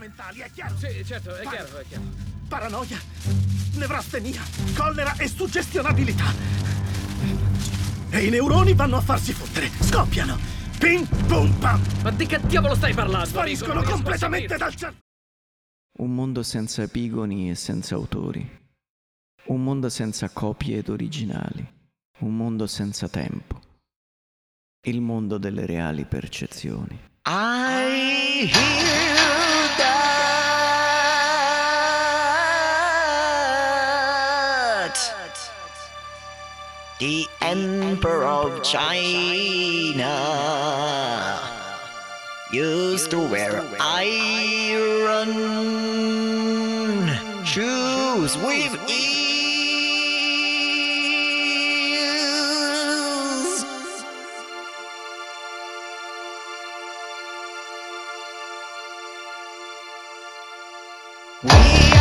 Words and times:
mentali, 0.00 0.40
è 0.40 0.50
chiaro? 0.50 0.76
Sì, 0.78 1.04
certo, 1.04 1.36
è 1.36 1.46
chiaro, 1.46 1.78
è 1.78 1.84
chiaro. 1.86 2.04
Paranoia, 2.48 2.98
nevrastenia, 3.74 4.42
collera 4.74 5.14
e 5.16 5.28
suggestionabilità. 5.28 6.32
E 8.08 8.24
i 8.24 8.30
neuroni 8.30 8.72
vanno 8.74 8.96
a 8.96 9.00
farsi 9.02 9.32
fottere, 9.32 9.70
scoppiano. 9.80 10.36
Pim, 10.78 11.06
pum, 11.26 11.52
pam. 11.58 11.80
Ma 12.02 12.10
di 12.10 12.26
che 12.26 12.40
diavolo 12.40 12.74
stai 12.74 12.94
parlando? 12.94 13.26
Spariscono 13.26 13.82
completamente 13.82 14.56
dal 14.56 14.74
cervello. 14.74 15.02
Un 15.98 16.14
mondo 16.14 16.42
senza 16.42 16.82
epigoni 16.82 17.50
e 17.50 17.54
senza 17.54 17.94
autori. 17.94 18.58
Un 19.44 19.62
mondo 19.62 19.90
senza 19.90 20.30
copie 20.30 20.78
ed 20.78 20.88
originali. 20.88 21.78
Un 22.20 22.34
mondo 22.34 22.66
senza 22.66 23.06
tempo. 23.08 23.60
Il 24.86 25.02
mondo 25.02 25.36
delle 25.36 25.66
reali 25.66 26.06
percezioni. 26.06 26.98
I 27.26 28.50
hear 28.50 29.49
that 29.78 30.60
the 36.98 37.26
Emperor 37.40 38.24
of 38.24 38.62
China 38.62 40.16
used 42.52 43.10
to 43.10 43.18
wear 43.18 43.62
iron 43.80 45.30
shoes 47.44 48.36
with 48.38 48.78
ease. 48.88 49.39
We 61.42 61.99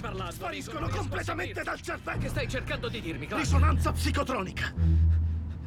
parlando? 0.00 0.32
Spariscono 0.32 0.80
Nico? 0.80 0.80
Non 0.80 0.88
riesco 0.88 0.96
a 0.96 1.00
completamente 1.00 1.54
seguirti. 1.54 1.68
dal 1.68 1.80
cervello. 1.80 2.18
Che 2.20 2.28
stai 2.28 2.48
cercando 2.48 2.88
di 2.88 3.00
dirmi, 3.00 3.26
Clark? 3.26 3.44
Risonanza 3.44 3.92
psicotronica. 3.92 4.72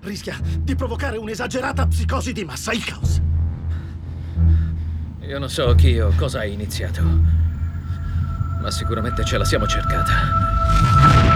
Rischia 0.02 0.40
di 0.60 0.76
provocare 0.76 1.18
un'esagerata 1.18 1.86
psicosi 1.88 2.32
di 2.32 2.46
massa, 2.46 2.72
il 2.72 2.84
caos. 2.84 3.22
Io 5.22 5.40
non 5.40 5.50
so 5.50 5.76
chi 5.76 6.00
o 6.00 6.12
cosa 6.16 6.40
hai 6.40 6.54
iniziato. 6.54 7.04
Ma 8.62 8.72
sicuramente 8.72 9.24
ce 9.24 9.38
la 9.38 9.46
siamo 9.46 9.68
cercata. 9.68 11.29